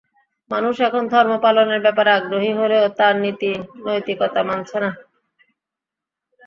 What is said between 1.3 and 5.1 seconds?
পালনের ব্যাপারে আগ্রহী হলেও তার নীতি-নৈতিকতা মানছে না।